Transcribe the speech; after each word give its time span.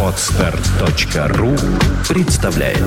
Отстар.ру 0.00 1.56
представляет 2.08 2.78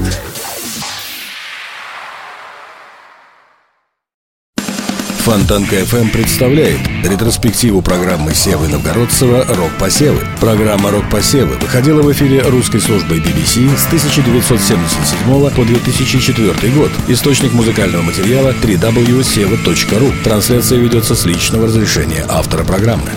Фонтанка 5.26 5.76
FM 5.82 6.12
представляет 6.12 6.80
ретроспективу 7.04 7.82
программы 7.82 8.34
Севы 8.34 8.70
Новгородцева 8.70 9.44
«Рок 9.56 9.72
посевы». 9.78 10.26
Программа 10.40 10.90
«Рок 10.90 11.10
посевы» 11.10 11.58
выходила 11.58 12.02
в 12.02 12.10
эфире 12.14 12.44
русской 12.44 12.80
службой 12.80 13.18
BBC 13.18 13.68
с 13.76 13.88
1977 13.88 15.50
по 15.50 15.66
2004 15.66 16.74
год. 16.74 16.92
Источник 17.10 17.52
музыкального 17.52 18.04
материала 18.04 18.52
www.seva.ru. 18.52 20.24
Трансляция 20.24 20.80
ведется 20.80 21.14
с 21.14 21.26
личного 21.26 21.66
разрешения 21.66 22.24
автора 22.30 22.64
программы. 22.64 23.10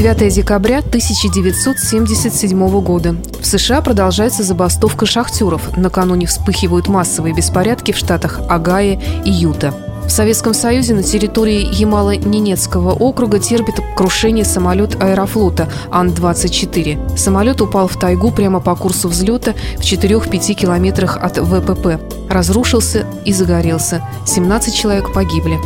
9 0.00 0.32
декабря 0.32 0.78
1977 0.78 2.80
года. 2.82 3.16
В 3.40 3.44
США 3.44 3.82
продолжается 3.82 4.44
забастовка 4.44 5.06
шахтеров. 5.06 5.76
Накануне 5.76 6.28
вспыхивают 6.28 6.86
массовые 6.86 7.34
беспорядки 7.34 7.90
в 7.90 7.96
штатах 7.96 8.38
Огайо 8.48 9.00
и 9.24 9.30
Юта. 9.30 9.74
В 10.06 10.10
Советском 10.10 10.54
Союзе 10.54 10.94
на 10.94 11.02
территории 11.02 11.68
Ямало-Ненецкого 11.72 12.92
округа 12.92 13.40
терпит 13.40 13.74
крушение 13.96 14.44
самолет 14.44 15.02
аэрофлота 15.02 15.68
Ан-24. 15.90 17.16
Самолет 17.16 17.60
упал 17.60 17.88
в 17.88 17.98
тайгу 17.98 18.30
прямо 18.30 18.60
по 18.60 18.76
курсу 18.76 19.08
взлета 19.08 19.54
в 19.78 19.80
4-5 19.80 20.54
километрах 20.54 21.16
от 21.16 21.38
ВПП. 21.38 21.98
Разрушился 22.30 23.04
и 23.24 23.32
загорелся. 23.32 24.00
17 24.26 24.72
человек 24.72 25.12
погибли. 25.12 25.58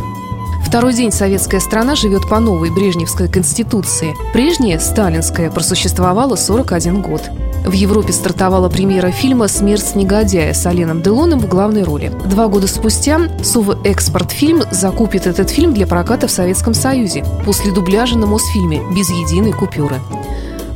Второй 0.73 0.95
день 0.95 1.11
советская 1.11 1.59
страна 1.59 1.93
живет 1.93 2.27
по 2.27 2.39
новой 2.39 2.71
Брежневской 2.71 3.27
конституции. 3.27 4.15
Прежняя, 4.33 4.79
сталинская, 4.79 5.51
просуществовала 5.51 6.35
41 6.35 6.99
год. 6.99 7.21
В 7.63 7.73
Европе 7.73 8.11
стартовала 8.11 8.69
премьера 8.69 9.11
фильма 9.11 9.47
«Смерть 9.47 9.93
негодяя» 9.93 10.51
с 10.51 10.65
Оленом 10.65 11.03
Делоном 11.03 11.41
в 11.41 11.47
главной 11.47 11.83
роли. 11.83 12.11
Два 12.25 12.47
года 12.47 12.65
спустя 12.65 13.19
Сува 13.43 13.77
Экспорт 13.83 14.31
Фильм 14.31 14.63
закупит 14.71 15.27
этот 15.27 15.51
фильм 15.51 15.75
для 15.75 15.85
проката 15.85 16.25
в 16.25 16.31
Советском 16.31 16.73
Союзе 16.73 17.23
после 17.45 17.71
дубляжа 17.71 18.17
на 18.17 18.25
Мосфильме 18.25 18.81
без 18.95 19.11
единой 19.11 19.53
купюры. 19.53 19.99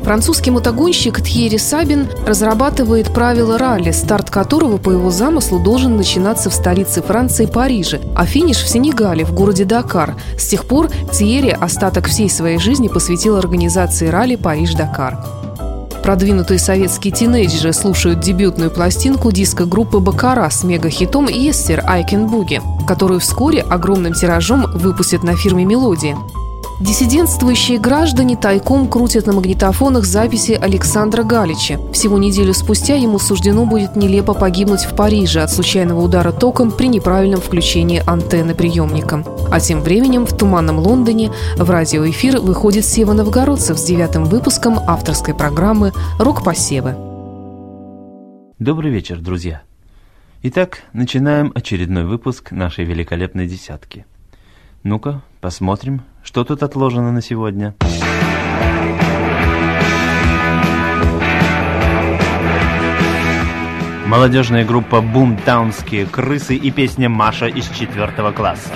Французский 0.08 0.52
мотогонщик 0.52 1.22
Тьерри 1.22 1.58
Сабин 1.58 2.08
разрабатывает 2.26 3.14
правила 3.14 3.58
ралли, 3.58 3.92
старт 3.92 4.30
которого 4.30 4.78
по 4.78 4.92
его 4.92 5.12
замыслу 5.12 5.60
должен 5.60 5.98
начинаться 5.98 6.50
в 6.50 6.54
столице 6.54 7.02
Франции 7.02 7.46
Париже, 7.46 8.00
а 8.16 8.26
финиш 8.26 8.64
в 8.64 8.70
Сенегале, 8.70 9.26
в 9.26 9.34
городе 9.34 9.66
Дакар. 9.66 10.16
С 10.38 10.48
тех 10.48 10.64
пор 10.64 10.90
Тьерри 11.12 11.50
остаток 11.50 12.08
всей 12.08 12.30
своей 12.30 12.58
жизни 12.58 12.88
посвятил 12.88 13.36
организации 13.36 14.08
ралли 14.08 14.38
Париж-Дакар. 14.38 15.18
Продвинутые 16.04 16.60
советские 16.60 17.14
тинейджеры 17.14 17.74
слушают 17.74 18.22
дебютную 18.22 18.72
пластинку 18.72 19.34
диска-группы 19.34 20.00
«Бакара» 20.00 20.50
с 20.50 20.64
мегахитом 20.64 21.28
«Естер 21.28 21.82
Boogie», 21.82 22.62
которую 22.88 23.20
вскоре 23.20 23.60
огромным 23.60 24.14
тиражом 24.14 24.68
выпустят 24.74 25.24
на 25.24 25.36
фирме 25.36 25.66
«Мелодия». 25.66 26.16
Диссидентствующие 26.80 27.80
граждане 27.80 28.38
тайком 28.38 28.88
крутят 28.88 29.26
на 29.26 29.34
магнитофонах 29.34 30.06
записи 30.06 30.52
Александра 30.52 31.24
Галича. 31.24 31.80
Всего 31.92 32.20
неделю 32.20 32.54
спустя 32.54 32.96
ему 32.96 33.18
суждено 33.18 33.66
будет 33.66 33.96
нелепо 33.96 34.36
погибнуть 34.36 34.82
в 34.82 34.96
Париже 34.96 35.42
от 35.42 35.50
случайного 35.50 36.02
удара 36.02 36.32
током 36.32 36.72
при 36.72 36.88
неправильном 36.88 37.42
включении 37.42 38.04
антенны 38.06 38.54
приемника. 38.54 39.24
А 39.50 39.60
тем 39.60 39.82
временем 39.82 40.28
в 40.28 40.38
туманном 40.38 40.78
Лондоне 40.78 41.32
в 41.56 41.68
радиоэфир 41.68 42.42
выходит 42.42 42.86
Сева 42.86 43.14
Новгородцев 43.14 43.80
с 43.80 43.84
девятым 43.84 44.26
выпуском 44.26 44.78
авторской 44.88 45.34
программы 45.34 45.94
«Рок-посевы». 46.20 46.96
Добрый 48.60 48.92
вечер, 48.92 49.20
друзья. 49.20 49.64
Итак, 50.44 50.84
начинаем 50.94 51.52
очередной 51.56 52.04
выпуск 52.04 52.52
нашей 52.52 52.86
великолепной 52.86 53.48
десятки. 53.48 54.06
Ну-ка, 54.84 55.24
посмотрим, 55.48 56.02
что 56.24 56.44
тут 56.44 56.62
отложено 56.62 57.14
на 57.14 57.22
сегодня? 57.22 57.74
Молодежная 64.06 64.66
группа 64.66 65.00
«Бумтаунские 65.00 66.06
крысы» 66.06 66.56
и 66.58 66.70
песня 66.70 67.08
«Маша» 67.08 67.46
из 67.46 67.70
четвертого 67.70 68.34
класса. 68.34 68.68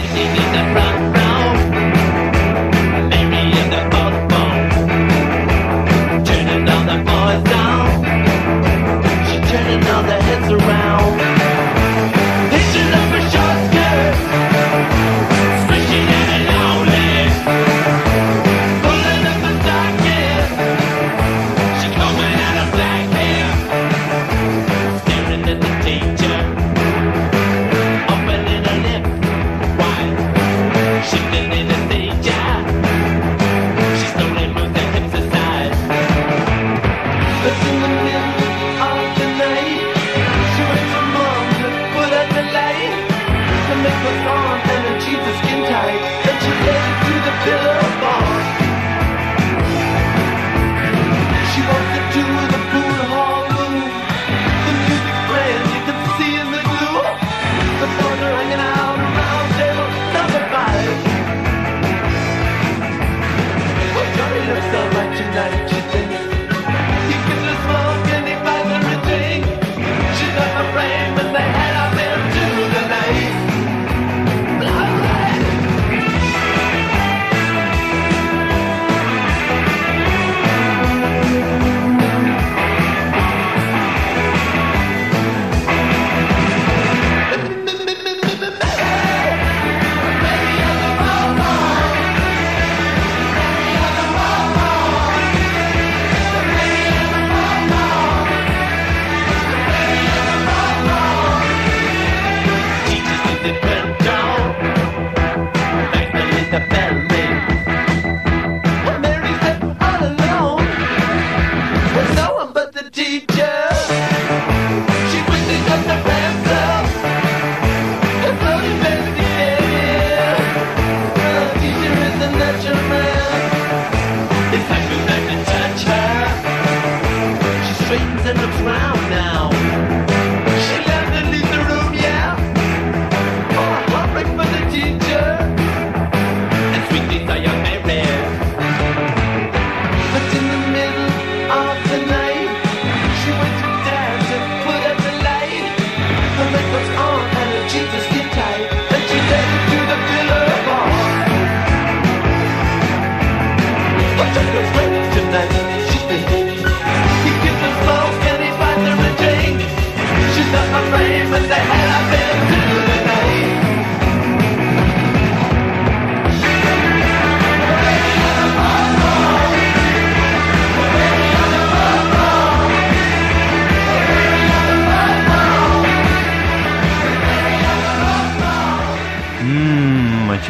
in 128.32 128.38
the 128.38 128.48
ground 128.64 129.02
now. 129.10 129.61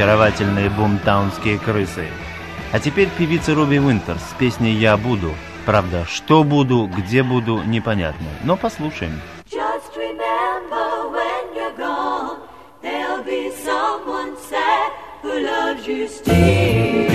Очаровательные 0.01 0.71
бумтаунские 0.71 1.59
крысы. 1.59 2.07
А 2.71 2.79
теперь 2.79 3.07
певица 3.09 3.53
Руби 3.53 3.79
Уинтер 3.79 4.17
с 4.17 4.33
песней 4.39 4.73
«Я 4.73 4.97
буду». 4.97 5.35
Правда, 5.63 6.05
что 6.09 6.43
буду, 6.43 6.87
где 6.87 7.21
буду, 7.21 7.61
непонятно. 7.61 8.25
Но 8.43 8.57
послушаем. 8.57 9.21
Just 9.51 9.95
remember 9.95 11.11
when 11.11 11.53
you're 11.55 11.77
gone, 11.77 12.39
there'll 12.81 13.23
be 13.23 13.51
someone 13.63 14.35
sad 14.49 14.91
who 15.21 15.39
loves 15.39 15.85
you 15.85 16.07
still. 16.07 17.10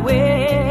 way. 0.00 0.67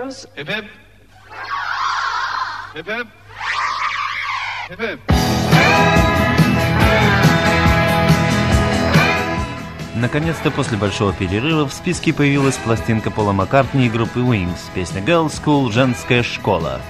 But 0.00 0.64
I 2.74 2.82
will. 4.78 4.98
Наконец-то 10.00 10.50
после 10.50 10.78
большого 10.78 11.12
перерыва 11.12 11.68
в 11.68 11.74
списке 11.74 12.14
появилась 12.14 12.56
пластинка 12.56 13.10
Пола 13.10 13.32
Маккартни 13.32 13.86
и 13.86 13.90
группы 13.90 14.20
Wings, 14.20 14.60
песня 14.74 15.02
Girl 15.02 15.26
School 15.26 15.70
«Женская 15.70 16.22
школа». 16.22 16.80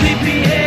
Sleepy 0.00 0.57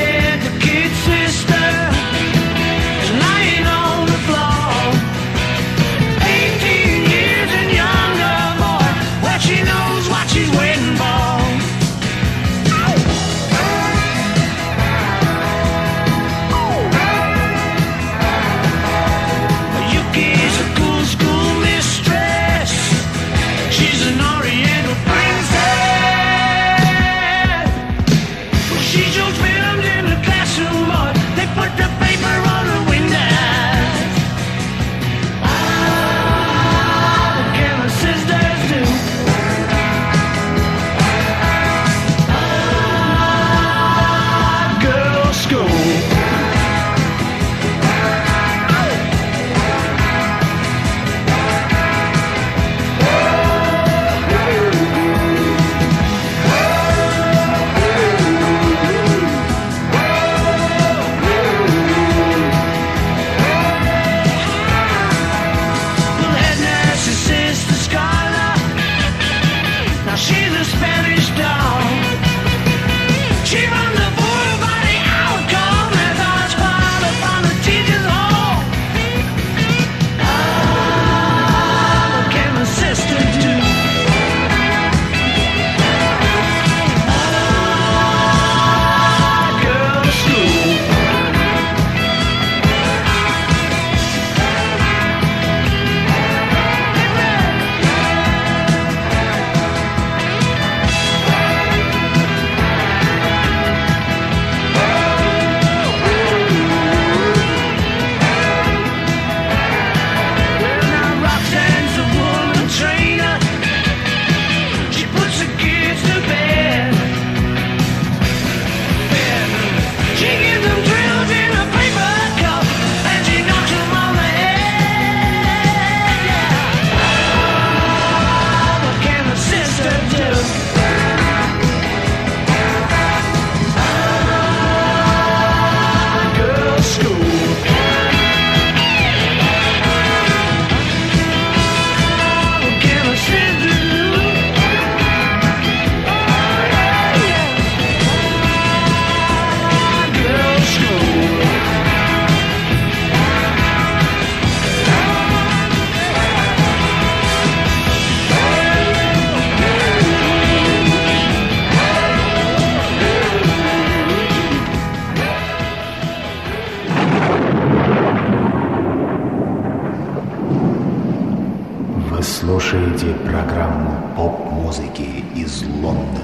слушаете 173.01 173.15
программу 173.25 174.15
поп-музыки 174.17 175.25
из 175.35 175.63
Лондона. 175.63 176.21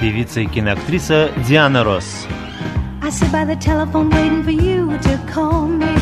Певица 0.00 0.40
и 0.40 0.46
киноактриса 0.46 1.30
Диана 1.48 1.82
Росс. 1.82 2.26
I 3.02 3.10
sit 3.10 3.32
by 3.32 3.44
the 3.44 3.56
telephone 3.56 4.10
waiting 4.10 4.44
for 4.44 4.50
you 4.52 4.96
to 4.98 5.18
call 5.32 5.66
me. 5.66 5.96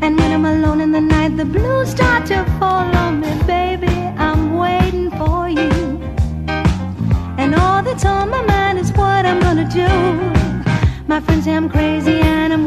And 0.00 0.18
when 0.18 0.32
I'm 0.32 0.46
alone 0.46 0.80
in 0.80 0.92
the 0.92 1.00
night, 1.00 1.36
the 1.36 1.44
blues 1.44 1.90
start 1.90 2.26
to 2.26 2.44
fall 2.58 2.86
on 2.96 3.20
me, 3.20 3.28
baby. 3.46 3.92
I'm 4.16 4.56
waiting 4.56 5.10
for 5.10 5.48
you. 5.48 6.00
And 7.36 7.54
all 7.54 7.82
that's 7.82 8.04
on 8.06 8.30
my 8.30 8.42
mind 8.42 8.78
is 8.78 8.92
what 8.92 9.26
I'm 9.26 9.40
gonna 9.40 9.68
do. 9.68 10.31
My 11.13 11.19
friends 11.19 11.45
say 11.45 11.53
I'm 11.53 11.69
crazy 11.69 12.21
and 12.21 12.51
I'm 12.51 12.65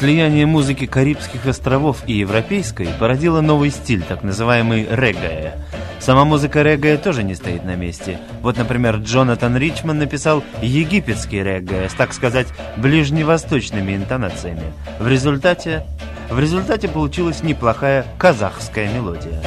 Слияние 0.00 0.46
музыки 0.46 0.86
Карибских 0.86 1.44
островов 1.44 2.04
и 2.06 2.14
европейской 2.14 2.88
породило 2.98 3.42
новый 3.42 3.68
стиль, 3.68 4.02
так 4.02 4.22
называемый 4.22 4.84
регgae. 4.84 5.52
Сама 5.98 6.24
музыка 6.24 6.62
реггаe 6.62 6.96
тоже 6.96 7.22
не 7.22 7.34
стоит 7.34 7.66
на 7.66 7.76
месте. 7.76 8.18
Вот, 8.40 8.56
например, 8.56 8.96
Джонатан 8.96 9.58
Ричман 9.58 9.98
написал 9.98 10.42
египетский 10.62 11.42
реггаe 11.42 11.90
с, 11.90 11.92
так 11.92 12.14
сказать, 12.14 12.46
ближневосточными 12.78 13.94
интонациями. 13.94 14.72
В 14.98 15.06
результате, 15.06 15.84
в 16.30 16.40
результате 16.40 16.88
получилась 16.88 17.42
неплохая 17.42 18.06
казахская 18.16 18.90
мелодия. 18.90 19.42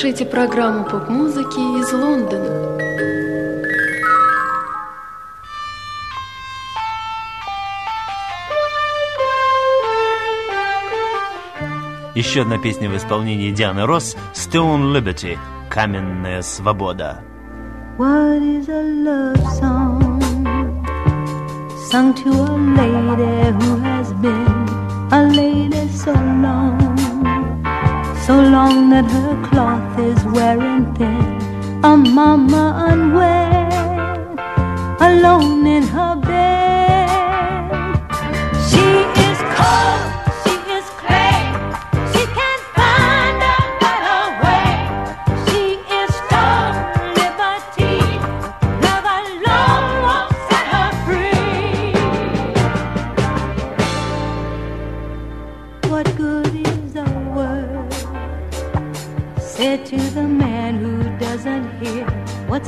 Слушаете 0.00 0.24
программу 0.24 0.84
поп-музыки 0.84 1.58
из 1.78 1.92
Лондона. 1.92 2.78
Еще 12.14 12.40
одна 12.40 12.56
песня 12.56 12.88
в 12.88 12.96
исполнении 12.96 13.50
Дианы 13.50 13.84
Росс 13.84 14.16
«Stone 14.32 14.90
Liberty»– 14.90 15.36
«Каменная 15.68 16.40
свобода». 16.40 17.22
What 17.98 18.40
is 18.40 18.70
a 18.70 18.82
love 19.04 19.36
song 19.58 20.22
sung 21.90 22.14
to 22.14 22.30
a 22.30 22.56
lady 22.56 23.52
who 23.52 23.76
has 23.80 24.10
been 24.22 24.66
a 25.12 25.28
lady 25.28 25.86
so 25.88 26.14
long, 26.14 26.96
so 28.26 28.40
long 28.40 28.88
that 28.88 29.04
her 29.04 29.36
cloth 29.46 29.79
is 30.00 30.24
wearing 30.24 30.94
thin, 30.94 31.84
a 31.84 31.96
mama 31.96 32.64
unwed, 32.88 34.38
alone 35.00 35.59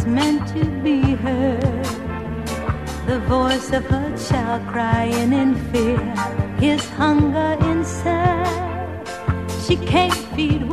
meant 0.06 0.46
to 0.48 0.64
be 0.82 1.00
heard? 1.00 1.84
The 3.06 3.20
voice 3.28 3.72
of 3.72 3.84
a 3.90 4.16
child 4.28 4.66
crying 4.68 5.32
in 5.32 5.54
fear, 5.70 5.98
his 6.58 6.88
hunger 6.90 7.56
inside. 7.60 9.08
She 9.66 9.76
can't 9.76 10.14
feed 10.34 10.68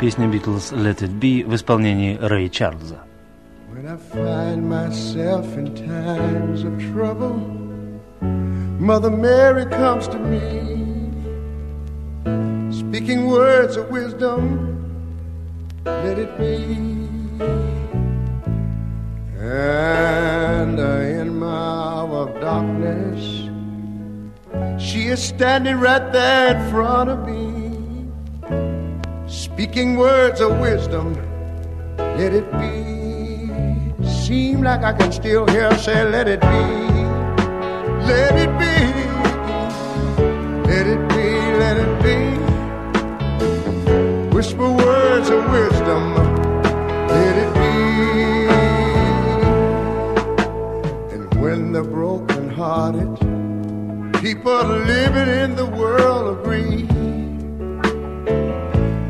Песня 0.00 0.28
Битлз 0.28 0.72
«Let 0.72 1.02
It 1.02 1.18
Be» 1.20 1.44
в 1.44 1.54
исполнении 1.54 2.18
Рэя 2.20 2.48
Чарльза. 2.48 2.98
When 3.72 3.86
I 3.86 3.96
find 3.96 4.68
myself 4.68 5.56
in 5.56 5.74
times 5.74 6.62
of 6.64 6.78
trouble, 6.92 7.36
Mother 8.78 9.10
Mary 9.10 9.66
comes 9.66 10.06
to 10.08 10.18
me, 10.18 10.40
speaking 12.70 13.26
words 13.26 13.76
of 13.76 13.90
wisdom. 13.90 14.70
Let 15.84 16.18
it 16.18 16.36
be. 16.38 16.78
And 19.40 20.80
uh, 20.80 21.20
in 21.20 21.38
my 21.38 21.46
hour 21.46 22.28
of 22.28 22.40
darkness, 22.40 23.20
she 24.78 25.08
is 25.08 25.22
standing 25.22 25.78
right 25.78 26.12
there 26.12 26.56
in 26.56 26.70
front 26.70 27.10
of 27.10 27.26
me, 27.26 27.47
speaking 29.29 29.95
words 29.95 30.41
of 30.41 30.59
wisdom. 30.59 31.13
Let 31.97 32.33
it 32.33 32.51
be. 32.53 34.03
Seem 34.03 34.63
like 34.63 34.83
I 34.83 34.93
can 34.93 35.11
still 35.11 35.45
hear 35.47 35.69
her 35.71 35.77
say, 35.77 36.03
Let 36.09 36.27
it 36.27 36.41
be. 36.41 36.47
Let 38.09 38.35
it 38.35 38.49
be. 38.57 38.75
Let 40.67 40.87
it 40.87 41.07
be. 41.09 41.29
Let 41.63 41.77
it 41.77 41.93
be. 42.03 42.17
Whisper 44.35 44.71
words 44.71 45.29
of 45.29 45.51
wisdom. 45.51 46.15
Let 47.07 47.37
it 47.37 47.53
be. 47.53 47.69
And 51.13 51.41
when 51.41 51.71
the 51.71 51.83
broken-hearted 51.83 53.19
people 54.21 54.63
living 54.63 55.29
in 55.29 55.55
the 55.55 55.65
world 55.67 56.39
agree, 56.39 56.87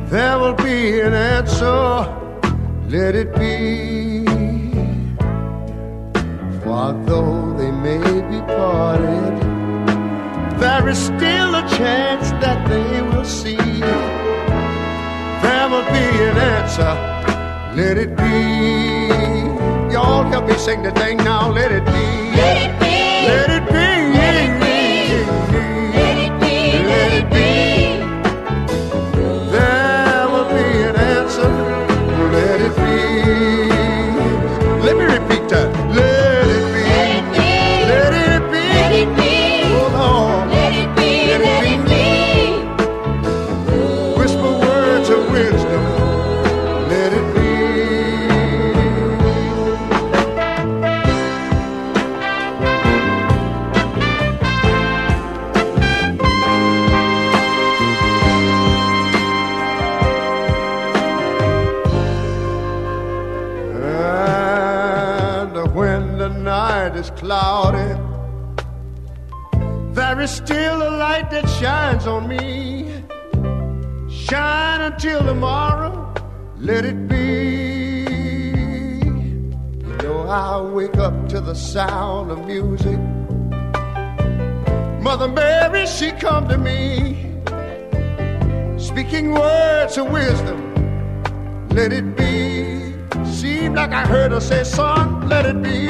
there 0.10 0.40
will 0.40 0.56
be 0.56 1.00
an 1.02 1.14
answer. 1.14 2.16
Let 2.88 3.14
it 3.16 3.36
be. 3.36 4.26
For 6.64 6.94
though 7.06 7.56
they 7.58 7.72
may 7.72 8.00
be 8.32 8.40
parted, 8.42 9.36
there 10.60 10.90
is 10.90 10.98
still 10.98 11.56
a 11.56 11.66
chance 11.78 12.32
that 12.44 12.68
they 12.68 13.02
will 13.04 13.26
see. 13.26 13.58
There 15.46 15.70
will 15.70 15.88
be 15.98 16.08
an 16.30 16.38
answer. 16.56 16.94
Let 17.76 17.98
it 17.98 18.16
be. 18.18 19.94
Y'all 19.94 20.24
help 20.24 20.48
me 20.48 20.56
sing 20.56 20.82
the 20.82 20.92
thing 20.92 21.18
now. 21.18 21.52
Let 21.52 21.72
it 21.72 21.86
be. 21.86 22.09
Night 66.90 67.00
is 67.00 67.12
cloudy, 67.12 68.02
there 69.94 70.20
is 70.22 70.32
still 70.32 70.82
a 70.82 70.92
light 70.98 71.30
that 71.32 71.48
shines 71.60 72.08
on 72.08 72.28
me. 72.28 73.04
Shine 74.10 74.82
until 74.82 75.24
tomorrow, 75.24 76.14
let 76.58 76.86
it 76.86 77.08
be. 77.08 78.06
You 79.82 79.98
know, 80.04 80.22
I 80.28 80.62
wake 80.62 80.98
up 80.98 81.30
to 81.30 81.42
the 81.42 81.54
sound 81.54 82.32
of 82.32 82.46
music. 82.46 83.00
Mother 85.02 85.28
Mary, 85.28 85.86
she 85.86 86.12
come 86.12 86.48
to 86.48 86.58
me, 86.58 87.32
speaking 88.78 89.32
words 89.32 89.98
of 89.98 90.12
wisdom. 90.12 90.60
Let 91.70 91.94
it 91.94 92.16
be. 92.16 92.94
Seemed 93.26 93.76
like 93.76 93.92
I 93.92 94.06
heard 94.06 94.32
her 94.32 94.42
say, 94.42 94.64
son, 94.64 95.30
let 95.30 95.46
it 95.46 95.62
be. 95.62 95.88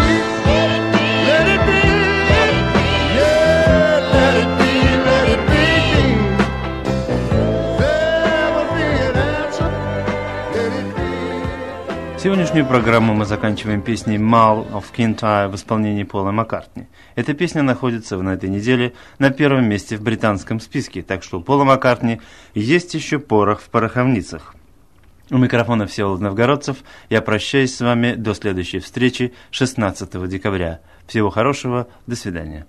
Сегодняшнюю 12.22 12.66
программу 12.66 13.14
мы 13.14 13.24
заканчиваем 13.24 13.82
песней 13.82 14.18
«Mal 14.18 14.70
of 14.74 14.88
Kintyre» 14.94 15.48
в 15.48 15.56
исполнении 15.56 16.04
Пола 16.04 16.32
Маккартни. 16.32 16.88
Эта 17.16 17.34
песня 17.34 17.64
находится 17.64 18.18
на 18.18 18.32
этой 18.32 18.50
неделе 18.50 18.92
на 19.20 19.30
первом 19.30 19.70
месте 19.70 19.96
в 19.96 20.02
британском 20.02 20.60
списке, 20.60 21.02
так 21.02 21.24
что 21.24 21.40
у 21.40 21.42
Пола 21.42 21.64
Маккартни 21.64 22.20
есть 22.54 22.94
еще 22.94 23.20
порох 23.20 23.62
в 23.62 23.70
пороховницах. 23.70 24.54
У 25.32 25.38
микрофона 25.38 25.88
Всеволод 25.88 26.20
Новгородцев. 26.20 26.80
Я 27.10 27.22
прощаюсь 27.22 27.74
с 27.74 27.80
вами 27.80 28.16
до 28.16 28.34
следующей 28.34 28.80
встречи 28.80 29.34
16 29.52 30.28
декабря. 30.28 30.82
Всего 31.08 31.30
хорошего. 31.30 31.88
До 32.06 32.18
свидания. 32.18 32.68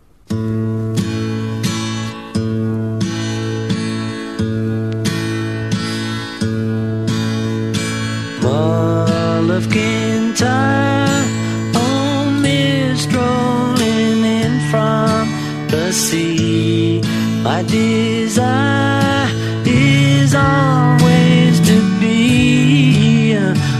My 17.42 17.62
desire 17.62 19.26
is 19.64 20.34
always 20.34 21.58
to 21.68 21.80
be 21.98 23.34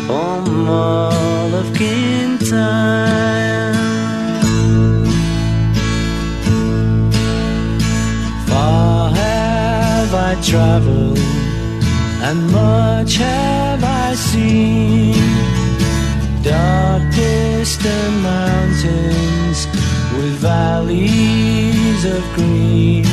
on 0.09 0.64
Mall 0.64 1.55
of 1.55 1.75
Kintyre. 1.75 3.75
Far 8.46 9.11
have 9.11 10.14
I 10.14 10.40
traveled 10.42 11.18
and 12.23 12.51
much 12.51 13.16
have 13.16 13.85
I 13.85 14.14
seen. 14.14 15.14
Dark 16.42 17.03
distant 17.14 18.23
mountains 18.23 19.66
with 20.16 20.33
valleys 20.40 22.05
of 22.07 22.23
green, 22.35 23.05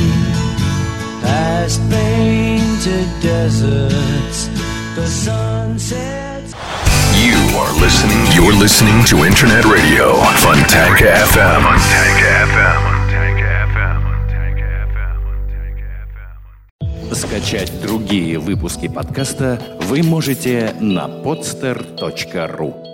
past 1.28 1.80
painted 1.90 3.08
deserts, 3.20 4.48
the 4.96 5.06
sunsets. 5.06 6.50
You 7.24 7.38
are 7.60 7.72
listening. 7.84 8.22
You're 8.36 8.56
listening 8.56 8.98
to 9.10 9.14
Internet 9.30 9.64
Radio. 9.66 10.06
Fontanka 10.42 11.08
FM. 11.32 11.62
Fontanka 11.68 12.30
FM. 12.52 12.82
Скачать 17.14 17.72
другие 17.82 18.38
выпуски 18.38 18.86
подкаста 18.86 19.58
вы 19.88 20.02
можете 20.02 20.74
на 20.78 21.06
podster.ru 21.08 22.87